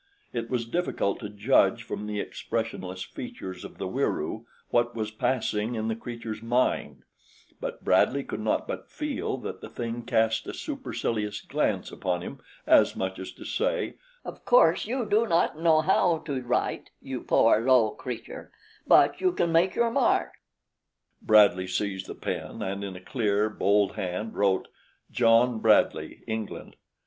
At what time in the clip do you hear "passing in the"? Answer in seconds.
5.11-5.95